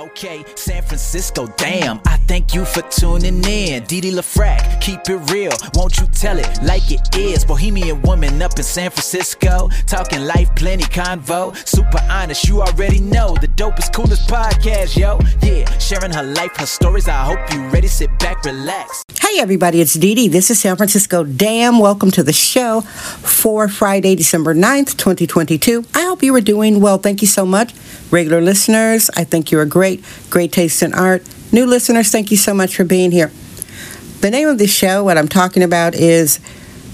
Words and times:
Okay, 0.00 0.42
San 0.54 0.82
Francisco, 0.82 1.46
damn. 1.58 2.00
I 2.06 2.16
thank 2.26 2.54
you 2.54 2.64
for 2.64 2.80
tuning 2.88 3.44
in. 3.44 3.84
Didi 3.84 4.12
LaFrac, 4.12 4.80
keep 4.80 5.00
it 5.10 5.30
real. 5.30 5.52
Won't 5.74 5.98
you 5.98 6.06
tell 6.06 6.38
it 6.38 6.48
like 6.62 6.90
it 6.90 7.14
is? 7.14 7.44
Bohemian 7.44 8.00
woman 8.00 8.40
up 8.40 8.56
in 8.56 8.62
San 8.62 8.90
Francisco. 8.90 9.68
Talking 9.86 10.24
life, 10.24 10.48
plenty 10.56 10.84
convo. 10.84 11.54
Super 11.68 12.00
honest, 12.08 12.48
you 12.48 12.62
already 12.62 13.00
know. 13.00 13.36
The 13.42 13.48
dopest, 13.48 13.92
coolest 13.92 14.26
podcast, 14.26 14.96
yo. 14.96 15.18
Yeah, 15.42 15.68
sharing 15.78 16.12
her 16.14 16.22
life, 16.22 16.56
her 16.56 16.64
stories. 16.64 17.06
I 17.06 17.22
hope 17.22 17.52
you 17.52 17.60
ready. 17.68 17.88
Sit 17.88 18.18
back, 18.18 18.42
relax. 18.46 19.04
Hey, 19.30 19.38
everybody, 19.38 19.80
it's 19.80 19.94
Didi. 19.94 20.26
This 20.26 20.50
is 20.50 20.58
San 20.58 20.74
Francisco 20.74 21.22
Damn. 21.22 21.78
Welcome 21.78 22.10
to 22.12 22.24
the 22.24 22.32
show 22.32 22.80
for 22.80 23.68
Friday, 23.68 24.16
December 24.16 24.56
9th, 24.56 24.96
2022. 24.96 25.84
I 25.94 26.02
hope 26.02 26.24
you 26.24 26.34
are 26.34 26.40
doing 26.40 26.80
well. 26.80 26.98
Thank 26.98 27.22
you 27.22 27.28
so 27.28 27.46
much. 27.46 27.72
Regular 28.10 28.40
listeners, 28.40 29.08
I 29.14 29.22
think 29.22 29.52
you 29.52 29.60
are 29.60 29.66
great. 29.66 30.04
Great 30.30 30.50
taste 30.50 30.82
in 30.82 30.92
art. 30.94 31.22
New 31.52 31.64
listeners, 31.64 32.10
thank 32.10 32.32
you 32.32 32.36
so 32.36 32.52
much 32.52 32.74
for 32.74 32.82
being 32.82 33.12
here. 33.12 33.30
The 34.20 34.32
name 34.32 34.48
of 34.48 34.58
the 34.58 34.66
show, 34.66 35.04
what 35.04 35.16
I'm 35.16 35.28
talking 35.28 35.62
about, 35.62 35.94
is 35.94 36.40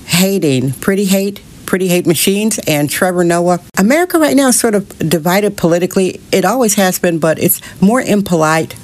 Hating, 0.04 0.72
Pretty 0.72 1.06
Hate, 1.06 1.40
Pretty 1.64 1.88
Hate 1.88 2.06
Machines, 2.06 2.60
and 2.66 2.90
Trevor 2.90 3.24
Noah. 3.24 3.60
America 3.78 4.18
right 4.18 4.36
now 4.36 4.48
is 4.48 4.60
sort 4.60 4.74
of 4.74 4.86
divided 4.98 5.56
politically. 5.56 6.20
It 6.32 6.44
always 6.44 6.74
has 6.74 6.98
been, 6.98 7.18
but 7.18 7.38
it's 7.38 7.62
more 7.80 8.02
impolite 8.02 8.76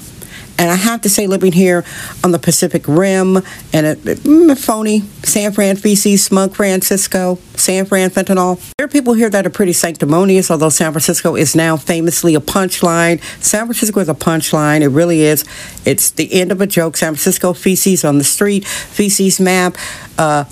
and 0.62 0.70
I 0.70 0.76
have 0.76 1.00
to 1.00 1.08
say, 1.08 1.26
living 1.26 1.50
here 1.50 1.84
on 2.22 2.30
the 2.30 2.38
Pacific 2.38 2.86
Rim 2.86 3.38
and 3.72 3.84
at 3.84 3.98
mm, 3.98 4.56
phony 4.56 5.00
San 5.24 5.50
Fran 5.50 5.74
feces, 5.74 6.24
smug 6.24 6.54
Francisco, 6.54 7.38
San 7.56 7.84
Fran 7.84 8.10
fentanyl, 8.10 8.60
there 8.78 8.84
are 8.84 8.88
people 8.88 9.14
here 9.14 9.28
that 9.28 9.44
are 9.44 9.50
pretty 9.50 9.72
sanctimonious, 9.72 10.52
although 10.52 10.68
San 10.68 10.92
Francisco 10.92 11.34
is 11.34 11.56
now 11.56 11.76
famously 11.76 12.36
a 12.36 12.40
punchline. 12.40 13.20
San 13.42 13.66
Francisco 13.66 13.98
is 13.98 14.08
a 14.08 14.14
punchline. 14.14 14.82
It 14.82 14.88
really 14.88 15.22
is. 15.22 15.44
It's 15.84 16.12
the 16.12 16.32
end 16.32 16.52
of 16.52 16.60
a 16.60 16.66
joke. 16.68 16.96
San 16.96 17.14
Francisco 17.14 17.54
feces 17.54 18.04
on 18.04 18.18
the 18.18 18.24
street, 18.24 18.64
feces 18.64 19.40
map. 19.40 19.76
Uh, 20.16 20.44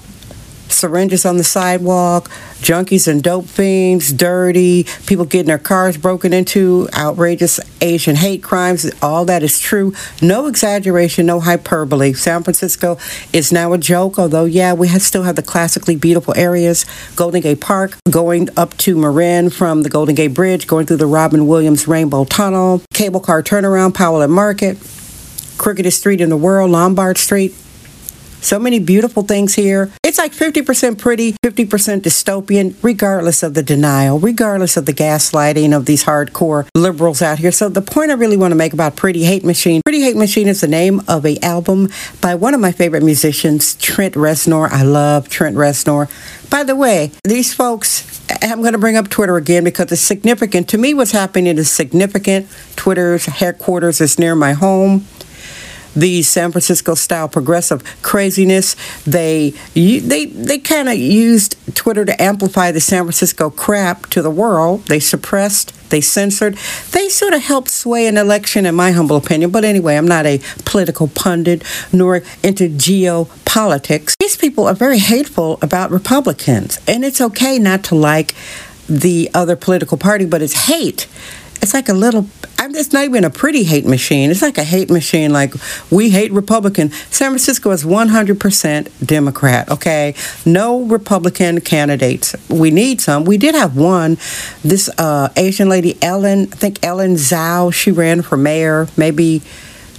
syringes 0.73 1.25
on 1.25 1.37
the 1.37 1.45
sidewalk, 1.45 2.31
junkies 2.61 3.09
and 3.09 3.23
dope 3.23 3.47
fiends, 3.47 4.13
dirty, 4.13 4.85
people 5.07 5.25
getting 5.25 5.47
their 5.47 5.59
cars 5.59 5.97
broken 5.97 6.33
into, 6.33 6.89
outrageous 6.95 7.61
Asian 7.81 8.17
hate 8.17 8.43
crimes. 8.43 8.91
All 9.03 9.25
that 9.25 9.43
is 9.43 9.59
true. 9.59 9.95
No 10.21 10.47
exaggeration, 10.47 11.27
no 11.27 11.41
hyperbole. 11.41 12.13
San 12.13 12.43
Francisco 12.43 12.99
is 13.33 13.53
now 13.53 13.73
a 13.73 13.79
joke, 13.79 14.19
although, 14.19 14.45
yeah, 14.45 14.73
we 14.73 14.89
have, 14.89 15.03
still 15.03 15.23
have 15.23 15.37
the 15.37 15.43
classically 15.43 15.97
beautiful 15.97 16.35
areas. 16.37 16.85
Golden 17.17 17.41
Gate 17.41 17.61
Park, 17.61 17.97
going 18.11 18.49
up 18.57 18.77
to 18.79 18.97
Marin 18.97 19.51
from 19.51 19.83
the 19.83 19.89
Golden 19.89 20.15
Gate 20.15 20.35
Bridge, 20.35 20.67
going 20.67 20.87
through 20.87 20.99
the 20.99 21.07
Robin 21.07 21.47
Williams 21.47 21.89
Rainbow 21.89 22.25
Tunnel, 22.25 22.83
cable 22.93 23.21
car 23.21 23.43
turnaround, 23.43 23.95
Powell 23.95 24.23
and 24.23 24.33
Market, 24.33 24.77
crookedest 25.59 25.99
street 25.99 26.21
in 26.21 26.29
the 26.29 26.37
world, 26.37 26.71
Lombard 26.71 27.19
Street. 27.19 27.55
So 28.41 28.59
many 28.59 28.79
beautiful 28.79 29.23
things 29.23 29.55
here. 29.55 29.93
It's 30.11 30.19
like 30.19 30.33
50% 30.33 30.99
pretty, 30.99 31.35
50% 31.35 32.01
dystopian, 32.01 32.75
regardless 32.83 33.45
of 33.45 33.55
the 33.55 33.63
denial, 33.63 34.19
regardless 34.19 34.77
of 34.77 34.85
the 34.85 34.93
gaslighting 34.93 35.73
of 35.73 35.87
these 35.87 36.03
hardcore 36.03 36.67
liberals 36.75 37.23
out 37.23 37.39
here. 37.39 37.53
So 37.53 37.69
the 37.69 37.81
point 37.81 38.11
I 38.11 38.15
really 38.15 38.37
want 38.37 38.51
to 38.51 38.57
make 38.57 38.73
about 38.73 38.97
Pretty 38.97 39.23
Hate 39.23 39.45
Machine, 39.45 39.83
Pretty 39.85 40.03
Hate 40.03 40.17
Machine 40.17 40.49
is 40.49 40.63
the 40.63 40.67
name 40.67 41.01
of 41.07 41.25
a 41.25 41.39
album 41.45 41.91
by 42.21 42.35
one 42.35 42.55
of 42.55 42.61
my 42.61 42.73
favorite 42.73 43.05
musicians, 43.05 43.77
Trent 43.77 44.15
Reznor. 44.15 44.69
I 44.69 44.83
love 44.83 45.29
Trent 45.29 45.55
Reznor. 45.55 46.11
By 46.51 46.65
the 46.65 46.75
way, 46.75 47.13
these 47.23 47.55
folks, 47.55 48.21
I'm 48.43 48.63
going 48.63 48.73
to 48.73 48.81
bring 48.81 48.97
up 48.97 49.11
Twitter 49.11 49.37
again 49.37 49.63
because 49.63 49.93
it's 49.93 50.01
significant. 50.01 50.69
To 50.71 50.79
me, 50.79 50.93
what's 50.93 51.13
happening 51.13 51.57
is 51.57 51.71
significant. 51.71 52.49
Twitter's 52.75 53.27
headquarters 53.27 54.01
is 54.01 54.19
near 54.19 54.35
my 54.35 54.55
home 54.55 55.07
the 55.95 56.23
San 56.23 56.53
Francisco 56.53 56.95
style 56.95 57.29
progressive 57.29 57.83
craziness. 58.03 58.77
They 59.05 59.51
they 59.75 60.27
they 60.27 60.59
kind 60.59 60.89
of 60.89 60.97
used 60.97 61.57
Twitter 61.75 62.05
to 62.05 62.23
amplify 62.23 62.71
the 62.71 62.81
San 62.81 63.05
Francisco 63.05 63.51
crap 63.51 64.07
to 64.11 64.23
the 64.23 64.31
world. 64.31 64.87
They 64.87 65.01
suppressed, 65.01 65.73
they 65.91 66.01
censored, 66.01 66.57
they 66.93 67.09
sort 67.09 67.35
of 67.35 67.43
helped 67.43 67.71
sway 67.71 68.07
an 68.07 68.17
election, 68.17 68.67
in 68.67 68.75
my 68.75 68.93
humble 68.93 69.17
opinion. 69.17 69.51
But 69.51 69.65
anyway, 69.65 69.97
I'm 69.97 70.09
not 70.09 70.27
a 70.27 70.41
political 70.65 71.09
pundit 71.09 71.65
nor 71.93 72.23
into 72.43 72.69
geopolitics. 72.69 74.15
These 74.19 74.37
people 74.37 74.67
are 74.67 74.75
very 74.75 74.99
hateful 74.99 75.59
about 75.63 75.91
Republicans, 75.91 76.79
and 76.87 77.05
it's 77.05 77.21
okay 77.21 77.59
not 77.59 77.85
to 77.85 77.95
like 77.95 78.35
the 78.89 79.31
other 79.33 79.55
political 79.55 79.97
party, 79.97 80.27
but 80.27 80.43
it's 80.43 80.67
hate 80.67 81.07
it's 81.63 81.75
like 81.75 81.89
a 81.89 81.95
little 81.95 82.27
it's 82.73 82.93
not 82.93 83.05
even 83.05 83.25
a 83.25 83.31
pretty 83.31 83.65
hate 83.65 83.87
machine. 83.87 84.31
It's 84.31 84.43
like 84.43 84.59
a 84.59 84.65
hate 84.65 84.91
machine 84.91 85.33
like 85.33 85.55
we 85.91 86.11
hate 86.11 86.33
republican. 86.33 86.91
San 86.91 87.31
francisco 87.31 87.71
is 87.71 87.85
100% 87.85 89.07
democrat 89.07 89.71
okay? 89.71 90.15
No 90.47 90.83
republican 90.83 91.61
candidates. 91.61 92.35
We 92.49 92.71
need 92.71 93.01
some. 93.01 93.25
We 93.25 93.39
did 93.39 93.55
have 93.55 93.77
one 93.77 94.19
this 94.63 94.91
uh, 94.99 95.29
asian 95.37 95.69
lady 95.69 95.97
ellen 96.03 96.43
i 96.53 96.57
think 96.57 96.85
ellen 96.85 97.15
zhou 97.15 97.73
she 97.73 97.91
ran 97.91 98.23
for 98.23 98.37
mayor 98.37 98.89
maybe 98.97 99.43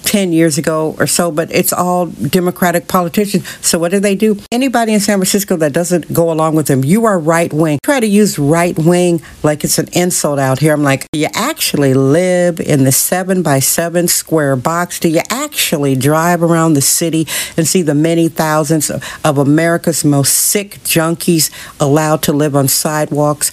10 0.03 0.33
years 0.33 0.57
ago 0.57 0.95
or 0.99 1.07
so, 1.07 1.31
but 1.31 1.51
it's 1.51 1.73
all 1.73 2.07
Democratic 2.07 2.87
politicians. 2.87 3.47
So 3.65 3.79
what 3.79 3.91
do 3.91 3.99
they 3.99 4.15
do? 4.15 4.39
Anybody 4.51 4.93
in 4.93 4.99
San 4.99 5.17
Francisco 5.17 5.55
that 5.57 5.73
doesn't 5.73 6.13
go 6.13 6.31
along 6.31 6.55
with 6.55 6.67
them, 6.67 6.83
you 6.83 7.05
are 7.05 7.19
right 7.19 7.51
wing. 7.53 7.79
Try 7.83 7.99
to 7.99 8.07
use 8.07 8.37
right 8.37 8.77
wing 8.77 9.21
like 9.43 9.63
it's 9.63 9.77
an 9.77 9.87
insult 9.93 10.39
out 10.39 10.59
here. 10.59 10.73
I'm 10.73 10.83
like, 10.83 11.07
do 11.11 11.19
you 11.19 11.29
actually 11.33 11.93
live 11.93 12.59
in 12.59 12.83
the 12.83 12.91
seven 12.91 13.41
by 13.41 13.59
seven 13.59 14.07
square 14.07 14.55
box? 14.55 14.99
Do 14.99 15.09
you 15.09 15.21
actually 15.29 15.95
drive 15.95 16.43
around 16.43 16.73
the 16.73 16.81
city 16.81 17.27
and 17.57 17.67
see 17.67 17.81
the 17.81 17.95
many 17.95 18.27
thousands 18.27 18.89
of, 18.89 19.03
of 19.23 19.37
America's 19.37 20.03
most 20.03 20.33
sick 20.33 20.79
junkies 20.83 21.51
allowed 21.79 22.21
to 22.23 22.33
live 22.33 22.55
on 22.55 22.67
sidewalks 22.67 23.51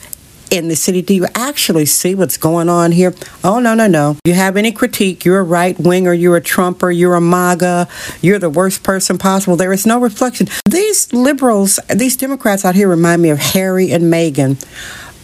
in 0.51 0.69
the 0.69 0.77
city. 0.77 1.03
Do 1.03 1.15
you 1.15 1.27
actually 1.35 1.87
see 1.87 2.15
what's 2.15 2.37
going 2.37 2.69
on 2.69 2.93
here? 2.93 3.15
Oh, 3.45 3.59
no, 3.59 3.75
no, 3.75 3.87
no. 3.87 4.17
You 4.25 4.35
have 4.35 4.57
any 4.57 4.73
critique, 4.73 5.25
you're 5.25 5.41
a 5.41 5.45
right 5.45 5.79
winger, 5.79 6.13
you're 6.13 6.37
a 6.37 6.41
Trumper, 6.41 6.91
you're 6.91 7.15
a 7.15 7.21
MAGA, 7.21 7.89
you're 8.21 8.39
the 8.39 8.51
worst 8.51 8.83
person 8.83 9.19
possible. 9.19 9.57
There 9.57 9.73
is 9.73 9.87
no 9.87 10.01
reflection. 10.01 10.49
These 10.69 11.13
liberals, 11.13 11.79
these 11.95 12.17
Democrats 12.17 12.65
out 12.65 12.75
here 12.75 12.89
remind 12.89 13.23
me 13.23 13.31
of 13.31 13.39
Harry 13.39 13.91
and 13.91 14.05
Meghan 14.13 14.57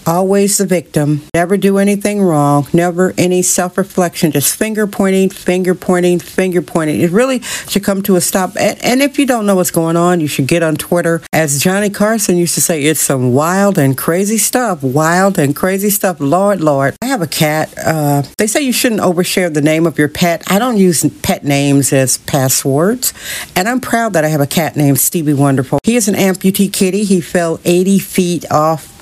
always 0.06 0.58
the 0.58 0.66
victim, 0.66 1.22
never 1.34 1.56
do 1.56 1.78
anything 1.78 2.22
wrong, 2.22 2.66
never 2.72 3.14
any 3.18 3.42
self 3.42 3.78
reflection, 3.78 4.32
just 4.32 4.56
finger 4.56 4.86
pointing, 4.86 5.30
finger 5.30 5.74
pointing, 5.74 6.18
finger 6.18 6.62
pointing. 6.62 7.00
It 7.00 7.10
really 7.10 7.40
should 7.40 7.84
come 7.84 8.02
to 8.02 8.16
a 8.16 8.20
stop. 8.20 8.56
And, 8.58 8.82
and, 8.84 9.02
if 9.02 9.18
you 9.18 9.26
don't 9.26 9.44
know 9.44 9.56
what's 9.56 9.70
going 9.70 9.96
on, 9.96 10.20
you 10.20 10.26
should 10.26 10.46
get 10.46 10.62
on 10.62 10.76
Twitter. 10.76 11.22
As 11.32 11.62
Johnny 11.62 11.90
Carson 11.90 12.36
used 12.36 12.54
to 12.54 12.60
say, 12.60 12.82
it's 12.84 13.00
some 13.00 13.32
wild 13.32 13.78
and 13.78 13.96
crazy 13.96 14.38
stuff. 14.38 14.82
Wild 14.82 15.38
and 15.38 15.54
crazy 15.54 15.90
stuff. 15.90 16.20
Lord, 16.20 16.60
Lord. 16.60 16.96
I 17.02 17.06
have 17.06 17.22
a 17.22 17.26
cat. 17.26 17.74
Uh, 17.76 18.22
they 18.38 18.46
say 18.46 18.62
you 18.62 18.72
shouldn't 18.72 19.02
overshare 19.02 19.52
the 19.52 19.60
name 19.60 19.86
of 19.86 19.98
your 19.98 20.08
pet. 20.08 20.42
I 20.50 20.58
don't 20.58 20.76
use 20.76 21.04
pet 21.22 21.44
names 21.44 21.92
as 21.92 22.18
passwords. 22.18 23.12
And 23.54 23.68
I'm 23.68 23.80
proud 23.80 24.14
that 24.14 24.24
I 24.24 24.28
have 24.28 24.40
a 24.40 24.46
cat 24.46 24.76
named 24.76 24.98
Stevie 24.98 25.34
Wonderful. 25.34 25.80
He 25.82 25.96
is 25.96 26.08
an 26.08 26.14
amputee 26.14 26.72
kitty. 26.72 27.04
He 27.04 27.20
fell 27.20 27.60
80 27.64 27.98
feet 27.98 28.50
off 28.50 28.93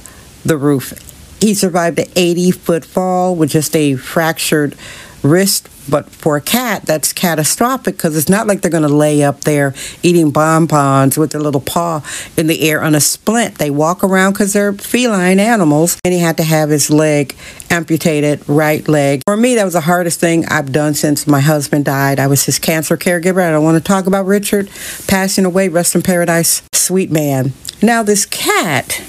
the 0.45 0.57
roof. 0.57 0.93
He 1.41 1.55
survived 1.55 1.99
an 1.99 2.07
80 2.15 2.53
foot 2.53 2.85
fall 2.85 3.35
with 3.35 3.51
just 3.51 3.75
a 3.75 3.97
fractured 3.97 4.77
wrist. 5.23 5.69
But 5.91 6.11
for 6.11 6.37
a 6.37 6.41
cat, 6.41 6.85
that's 6.87 7.13
catastrophic 7.13 7.97
because 7.97 8.17
it's 8.17 8.29
not 8.29 8.47
like 8.47 8.61
they're 8.61 8.71
going 8.71 8.89
to 8.89 8.89
lay 8.89 9.25
up 9.25 9.41
there 9.41 9.75
eating 10.03 10.31
bonbons 10.31 11.19
with 11.19 11.33
their 11.33 11.41
little 11.41 11.61
paw 11.61 12.05
in 12.37 12.47
the 12.47 12.69
air 12.69 12.83
on 12.83 12.95
a 12.95 13.01
splint. 13.01 13.59
They 13.59 13.71
walk 13.71 14.05
around 14.05 14.35
because 14.35 14.53
they're 14.53 14.73
feline 14.73 15.41
animals. 15.41 15.99
And 16.05 16.15
he 16.15 16.21
had 16.21 16.37
to 16.37 16.45
have 16.45 16.71
his 16.71 16.89
leg 16.89 17.35
amputated, 17.69 18.49
right 18.49 18.87
leg. 18.87 19.23
For 19.27 19.37
me, 19.37 19.57
that 19.57 19.65
was 19.65 19.73
the 19.73 19.81
hardest 19.81 20.21
thing 20.21 20.47
I've 20.47 20.71
done 20.71 20.95
since 20.95 21.27
my 21.27 21.41
husband 21.41 21.85
died. 21.85 22.21
I 22.21 22.29
was 22.29 22.45
his 22.45 22.61
cancer 22.61 22.97
caregiver. 22.97 23.43
I 23.43 23.51
don't 23.51 23.65
want 23.65 23.77
to 23.77 23.83
talk 23.83 24.07
about 24.07 24.27
Richard 24.27 24.71
passing 25.09 25.45
away. 25.45 25.69
Rest 25.69 25.97
in 25.97 26.03
paradise. 26.03 26.63
Sweet 26.73 27.11
man. 27.11 27.55
Now, 27.83 28.05
this 28.05 28.25
cat 28.25 29.03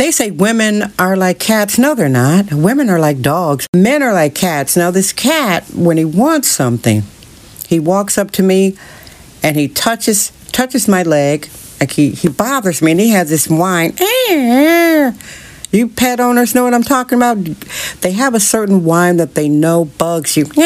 they 0.00 0.10
say 0.10 0.30
women 0.30 0.90
are 0.98 1.14
like 1.14 1.38
cats. 1.38 1.78
No, 1.78 1.94
they're 1.94 2.08
not. 2.08 2.50
Women 2.54 2.88
are 2.88 2.98
like 2.98 3.20
dogs. 3.20 3.66
Men 3.76 4.02
are 4.02 4.14
like 4.14 4.34
cats. 4.34 4.74
Now, 4.74 4.90
this 4.90 5.12
cat, 5.12 5.64
when 5.74 5.98
he 5.98 6.06
wants 6.06 6.48
something, 6.48 7.02
he 7.68 7.78
walks 7.78 8.16
up 8.16 8.30
to 8.32 8.42
me 8.42 8.78
and 9.42 9.56
he 9.56 9.68
touches 9.68 10.32
touches 10.52 10.88
my 10.88 11.02
leg. 11.02 11.50
Like 11.78 11.92
he, 11.92 12.12
he 12.12 12.28
bothers 12.28 12.80
me 12.80 12.92
and 12.92 13.00
he 13.00 13.10
has 13.10 13.28
this 13.28 13.46
whine. 13.46 13.94
You 15.70 15.86
pet 15.88 16.18
owners 16.18 16.54
know 16.54 16.64
what 16.64 16.72
I'm 16.72 16.82
talking 16.82 17.18
about. 17.18 17.36
They 18.00 18.12
have 18.12 18.34
a 18.34 18.40
certain 18.40 18.84
whine 18.84 19.18
that 19.18 19.34
they 19.34 19.50
know 19.50 19.84
bugs 19.84 20.34
you. 20.36 20.46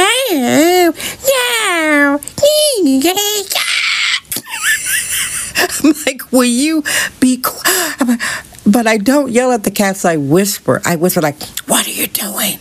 I'm 5.56 5.94
like, 6.06 6.32
will 6.32 6.44
you 6.44 6.84
be 7.20 7.38
quiet? 7.38 8.43
But 8.66 8.86
I 8.86 8.96
don't 8.96 9.30
yell 9.30 9.52
at 9.52 9.64
the 9.64 9.70
cats. 9.70 10.04
I 10.04 10.16
whisper. 10.16 10.80
I 10.84 10.96
whisper 10.96 11.20
like, 11.20 11.42
"What 11.66 11.86
are 11.86 11.90
you 11.90 12.06
doing? 12.06 12.58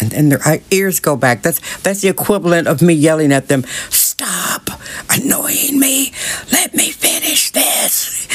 and 0.00 0.10
then 0.10 0.28
their 0.28 0.40
uh, 0.46 0.58
ears 0.70 1.00
go 1.00 1.16
back. 1.16 1.42
That's 1.42 1.60
that's 1.78 2.00
the 2.00 2.08
equivalent 2.08 2.68
of 2.68 2.82
me 2.82 2.94
yelling 2.94 3.32
at 3.32 3.48
them, 3.48 3.64
"Stop 3.90 4.70
annoying 5.10 5.78
me! 5.78 6.12
Let 6.52 6.74
me 6.74 6.90
finish 6.90 7.50
this." 7.50 8.26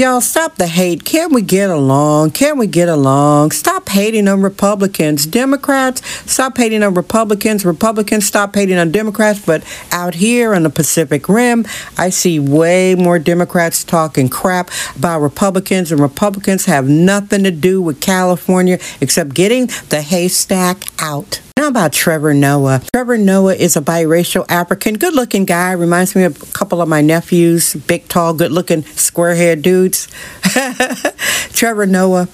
Y'all 0.00 0.22
stop 0.22 0.56
the 0.56 0.66
hate. 0.66 1.04
Can 1.04 1.30
we 1.30 1.42
get 1.42 1.68
along? 1.68 2.30
Can 2.30 2.56
we 2.56 2.66
get 2.66 2.88
along? 2.88 3.50
Stop 3.50 3.90
hating 3.90 4.28
on 4.28 4.40
Republicans. 4.40 5.26
Democrats, 5.26 6.00
stop 6.24 6.56
hating 6.56 6.82
on 6.82 6.94
Republicans. 6.94 7.66
Republicans, 7.66 8.24
stop 8.24 8.54
hating 8.54 8.78
on 8.78 8.90
Democrats. 8.90 9.44
But 9.44 9.62
out 9.92 10.14
here 10.14 10.54
on 10.54 10.62
the 10.62 10.70
Pacific 10.70 11.28
Rim, 11.28 11.66
I 11.98 12.08
see 12.08 12.38
way 12.38 12.94
more 12.94 13.18
Democrats 13.18 13.84
talking 13.84 14.30
crap 14.30 14.70
about 14.96 15.20
Republicans, 15.20 15.92
and 15.92 16.00
Republicans 16.00 16.64
have 16.64 16.88
nothing 16.88 17.44
to 17.44 17.50
do 17.50 17.82
with 17.82 18.00
California 18.00 18.78
except 19.02 19.34
getting 19.34 19.66
the 19.90 20.00
haystack 20.00 20.84
out. 20.98 21.42
Now 21.60 21.68
about 21.68 21.92
Trevor 21.92 22.32
Noah. 22.32 22.80
Trevor 22.90 23.18
Noah 23.18 23.54
is 23.54 23.76
a 23.76 23.82
biracial 23.82 24.46
African, 24.48 24.94
good 24.94 25.12
looking 25.12 25.44
guy. 25.44 25.72
Reminds 25.72 26.16
me 26.16 26.22
of 26.22 26.42
a 26.42 26.46
couple 26.46 26.80
of 26.80 26.88
my 26.88 27.02
nephews, 27.02 27.74
big, 27.74 28.08
tall, 28.08 28.32
good 28.32 28.50
looking, 28.50 28.82
square 28.82 29.34
haired 29.34 29.60
dudes. 29.60 30.08
Trevor 31.52 31.84
Noah 31.84 32.28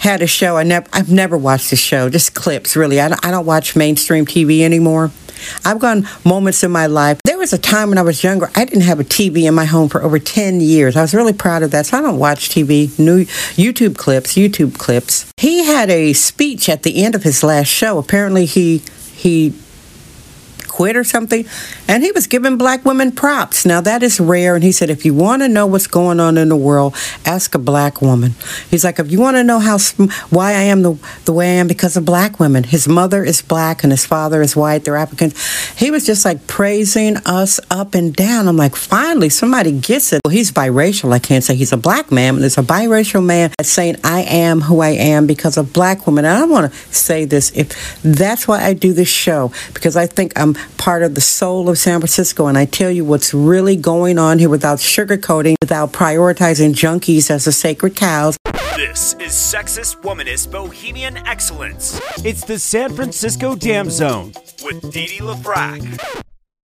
had 0.00 0.20
a 0.20 0.26
show. 0.26 0.56
I 0.56 0.64
never, 0.64 0.88
I've 0.92 1.12
never 1.12 1.38
watched 1.38 1.70
the 1.70 1.76
show, 1.76 2.10
just 2.10 2.34
clips, 2.34 2.74
really. 2.74 3.00
I 3.00 3.06
don't, 3.06 3.24
I 3.24 3.30
don't 3.30 3.46
watch 3.46 3.76
mainstream 3.76 4.26
TV 4.26 4.62
anymore. 4.62 5.12
I've 5.64 5.78
gone 5.78 6.08
moments 6.24 6.64
in 6.64 6.72
my 6.72 6.86
life. 6.86 7.20
There 7.36 7.42
was 7.42 7.52
a 7.52 7.58
time 7.58 7.90
when 7.90 7.98
I 7.98 8.02
was 8.02 8.24
younger, 8.24 8.50
I 8.56 8.64
didn't 8.64 8.84
have 8.84 8.98
a 8.98 9.04
TV 9.04 9.46
in 9.46 9.54
my 9.54 9.66
home 9.66 9.90
for 9.90 10.02
over 10.02 10.18
10 10.18 10.62
years. 10.62 10.96
I 10.96 11.02
was 11.02 11.12
really 11.12 11.34
proud 11.34 11.62
of 11.62 11.70
that. 11.72 11.84
So 11.84 11.98
I 11.98 12.00
don't 12.00 12.18
watch 12.18 12.48
TV, 12.48 12.98
new 12.98 13.26
YouTube 13.56 13.98
clips, 13.98 14.36
YouTube 14.36 14.78
clips. 14.78 15.30
He 15.36 15.66
had 15.66 15.90
a 15.90 16.14
speech 16.14 16.70
at 16.70 16.82
the 16.82 17.04
end 17.04 17.14
of 17.14 17.24
his 17.24 17.42
last 17.44 17.68
show. 17.68 17.98
Apparently 17.98 18.46
he 18.46 18.78
he 19.14 19.52
quit 20.76 20.94
or 20.94 21.04
something. 21.04 21.46
And 21.88 22.02
he 22.02 22.12
was 22.12 22.26
giving 22.26 22.58
black 22.58 22.84
women 22.84 23.10
props. 23.10 23.64
Now, 23.64 23.80
that 23.80 24.02
is 24.02 24.20
rare. 24.20 24.54
And 24.54 24.62
he 24.62 24.72
said, 24.72 24.90
if 24.90 25.06
you 25.06 25.14
want 25.14 25.40
to 25.40 25.48
know 25.48 25.66
what's 25.66 25.86
going 25.86 26.20
on 26.20 26.36
in 26.36 26.50
the 26.50 26.56
world, 26.56 26.94
ask 27.24 27.54
a 27.54 27.58
black 27.58 28.02
woman. 28.02 28.34
He's 28.70 28.84
like, 28.84 28.98
if 28.98 29.10
you 29.10 29.18
want 29.18 29.38
to 29.38 29.44
know 29.44 29.58
how 29.58 29.78
why 30.28 30.50
I 30.50 30.64
am 30.64 30.82
the, 30.82 30.98
the 31.24 31.32
way 31.32 31.46
I 31.46 31.60
am 31.60 31.66
because 31.66 31.96
of 31.96 32.04
black 32.04 32.38
women. 32.38 32.62
His 32.64 32.86
mother 32.86 33.24
is 33.24 33.40
black 33.40 33.84
and 33.84 33.90
his 33.90 34.04
father 34.04 34.42
is 34.42 34.54
white. 34.54 34.84
They're 34.84 34.96
Africans. 34.96 35.34
He 35.78 35.90
was 35.90 36.04
just 36.04 36.26
like 36.26 36.46
praising 36.46 37.16
us 37.24 37.58
up 37.70 37.94
and 37.94 38.14
down. 38.14 38.46
I'm 38.46 38.58
like, 38.58 38.76
finally, 38.76 39.30
somebody 39.30 39.72
gets 39.72 40.12
it. 40.12 40.20
Well, 40.26 40.32
he's 40.32 40.52
biracial. 40.52 41.10
I 41.10 41.20
can't 41.20 41.42
say 41.42 41.54
he's 41.54 41.72
a 41.72 41.78
black 41.78 42.12
man, 42.12 42.40
there's 42.40 42.58
a 42.58 42.62
biracial 42.62 43.24
man 43.24 43.50
that's 43.56 43.70
saying, 43.70 43.96
I 44.04 44.22
am 44.22 44.60
who 44.60 44.80
I 44.80 44.90
am 44.90 45.26
because 45.26 45.56
of 45.56 45.72
black 45.72 46.06
women. 46.06 46.26
And 46.26 46.36
I 46.36 46.44
want 46.44 46.70
to 46.70 46.78
say 46.94 47.24
this 47.24 47.50
if 47.56 48.02
that's 48.02 48.46
why 48.46 48.62
I 48.62 48.74
do 48.74 48.92
this 48.92 49.08
show, 49.08 49.52
because 49.72 49.96
I 49.96 50.06
think 50.06 50.38
I'm 50.38 50.54
part 50.76 51.02
of 51.02 51.14
the 51.14 51.20
soul 51.20 51.68
of 51.68 51.78
San 51.78 52.00
Francisco, 52.00 52.46
and 52.46 52.56
I 52.58 52.64
tell 52.64 52.90
you 52.90 53.04
what's 53.04 53.32
really 53.34 53.76
going 53.76 54.18
on 54.18 54.38
here 54.38 54.48
without 54.48 54.78
sugarcoating, 54.78 55.56
without 55.60 55.92
prioritizing 55.92 56.74
junkies 56.74 57.30
as 57.30 57.44
the 57.44 57.52
sacred 57.52 57.96
cows. 57.96 58.36
This 58.76 59.14
is 59.14 59.32
Sexist 59.32 60.02
Womanist 60.02 60.50
Bohemian 60.52 61.16
Excellence. 61.26 62.00
It's 62.24 62.44
the 62.44 62.58
San 62.58 62.92
Francisco 62.94 63.56
Dam 63.56 63.90
Zone 63.90 64.32
with 64.62 64.92
Dee 64.92 65.06
Dee 65.06 65.18
LaFrac. 65.18 66.22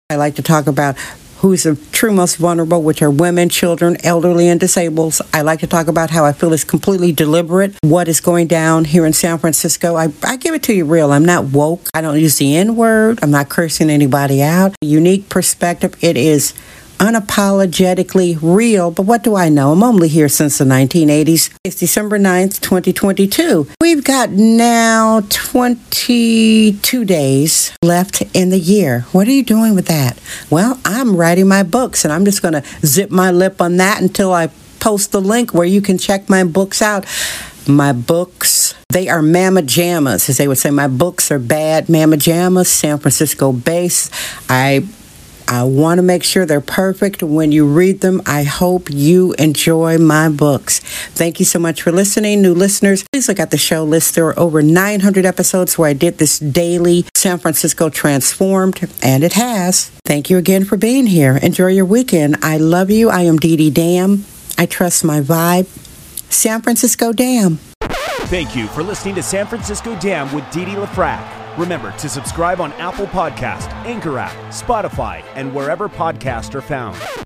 I 0.09 0.15
like 0.17 0.35
to 0.35 0.43
talk 0.43 0.67
about 0.67 0.97
who's 1.37 1.63
the 1.63 1.75
true 1.91 2.11
most 2.11 2.37
vulnerable, 2.37 2.81
which 2.81 3.01
are 3.01 3.11
women, 3.11 3.49
children, 3.49 3.97
elderly, 4.03 4.47
and 4.47 4.59
disabled. 4.59 5.17
I 5.33 5.41
like 5.41 5.59
to 5.59 5.67
talk 5.67 5.87
about 5.87 6.09
how 6.09 6.25
I 6.25 6.31
feel 6.33 6.53
it's 6.53 6.63
completely 6.63 7.11
deliberate 7.11 7.75
what 7.81 8.07
is 8.07 8.19
going 8.19 8.47
down 8.47 8.85
here 8.85 9.05
in 9.05 9.13
San 9.13 9.37
Francisco. 9.37 9.95
I, 9.95 10.09
I 10.23 10.37
give 10.37 10.53
it 10.53 10.63
to 10.63 10.73
you 10.73 10.85
real. 10.85 11.11
I'm 11.11 11.25
not 11.25 11.45
woke. 11.45 11.89
I 11.93 12.01
don't 12.01 12.19
use 12.19 12.37
the 12.37 12.55
N 12.55 12.75
word. 12.75 13.19
I'm 13.21 13.31
not 13.31 13.49
cursing 13.49 13.89
anybody 13.89 14.41
out. 14.41 14.75
Unique 14.81 15.29
perspective. 15.29 15.95
It 16.01 16.17
is 16.17 16.53
unapologetically 16.99 18.37
real. 18.41 18.91
But 18.91 19.03
what 19.03 19.23
do 19.23 19.35
I 19.35 19.49
know? 19.49 19.71
I'm 19.71 19.83
only 19.83 20.07
here 20.07 20.29
since 20.29 20.57
the 20.57 20.65
1980s. 20.65 21.53
It's 21.63 21.75
December 21.75 22.17
9th, 22.17 22.61
2022. 22.61 23.67
We've 23.79 24.03
got 24.03 24.31
now 24.31 25.21
22 25.29 27.05
days 27.05 27.71
left 27.81 28.23
in 28.33 28.49
the 28.49 28.59
year. 28.59 29.01
What 29.11 29.27
are 29.27 29.31
you 29.31 29.43
doing 29.43 29.75
with 29.75 29.87
that? 29.87 30.19
Well, 30.49 30.79
I'm 30.85 31.15
writing 31.15 31.47
my 31.47 31.63
books 31.63 32.05
and 32.05 32.13
I'm 32.13 32.25
just 32.25 32.41
going 32.41 32.53
to 32.53 32.63
zip 32.85 33.11
my 33.11 33.31
lip 33.31 33.61
on 33.61 33.77
that 33.77 34.01
until 34.01 34.33
I 34.33 34.49
post 34.79 35.11
the 35.11 35.21
link 35.21 35.53
where 35.53 35.65
you 35.65 35.81
can 35.81 35.97
check 35.97 36.29
my 36.29 36.43
books 36.43 36.81
out. 36.81 37.05
My 37.67 37.91
books, 37.91 38.75
they 38.89 39.09
are 39.09 39.23
mama 39.23 39.63
jammas, 39.63 40.29
as 40.29 40.37
they 40.37 40.47
would 40.47 40.59
say. 40.59 40.69
My 40.69 40.87
books 40.87 41.31
are 41.31 41.39
bad 41.39 41.89
mama 41.89 42.17
jammas, 42.17 42.67
San 42.67 42.99
Francisco 42.99 43.51
based. 43.51 44.13
I 44.47 44.85
I 45.47 45.63
want 45.63 45.99
to 45.99 46.01
make 46.01 46.23
sure 46.23 46.45
they're 46.45 46.61
perfect 46.61 47.21
when 47.21 47.51
you 47.51 47.65
read 47.65 48.01
them. 48.01 48.21
I 48.25 48.43
hope 48.43 48.89
you 48.89 49.33
enjoy 49.33 49.97
my 49.97 50.29
books. 50.29 50.79
Thank 50.79 51.39
you 51.39 51.45
so 51.45 51.59
much 51.59 51.81
for 51.81 51.91
listening. 51.91 52.41
New 52.41 52.53
listeners, 52.53 53.03
please 53.11 53.27
look 53.27 53.39
at 53.39 53.51
the 53.51 53.57
show 53.57 53.83
list. 53.83 54.15
There 54.15 54.27
are 54.27 54.39
over 54.39 54.61
900 54.61 55.25
episodes 55.25 55.77
where 55.77 55.89
I 55.89 55.93
did 55.93 56.17
this 56.17 56.39
daily 56.39 57.05
San 57.15 57.37
Francisco 57.37 57.89
Transformed, 57.89 58.89
and 59.03 59.23
it 59.23 59.33
has. 59.33 59.89
Thank 60.05 60.29
you 60.29 60.37
again 60.37 60.65
for 60.65 60.77
being 60.77 61.05
here. 61.05 61.37
Enjoy 61.37 61.67
your 61.67 61.85
weekend. 61.85 62.37
I 62.41 62.57
love 62.57 62.89
you. 62.89 63.09
I 63.09 63.21
am 63.21 63.37
Dee 63.37 63.55
Dee 63.55 63.69
Dam. 63.69 64.25
I 64.57 64.65
trust 64.65 65.03
my 65.03 65.21
vibe. 65.21 65.67
San 66.31 66.61
Francisco 66.61 67.13
Dam. 67.13 67.57
Thank 68.27 68.55
you 68.55 68.67
for 68.67 68.81
listening 68.81 69.15
to 69.15 69.23
San 69.23 69.45
Francisco 69.45 69.97
Dam 69.99 70.33
with 70.33 70.49
Dee 70.51 70.65
Dee 70.65 70.71
LaFrac. 70.71 71.44
Remember 71.57 71.91
to 71.93 72.09
subscribe 72.09 72.59
on 72.59 72.73
Apple 72.73 73.07
Podcast, 73.07 73.71
Anchor 73.85 74.19
app, 74.19 74.35
Spotify, 74.51 75.23
and 75.35 75.53
wherever 75.53 75.87
podcasts 75.87 76.53
are 76.53 76.61
found. 76.61 77.24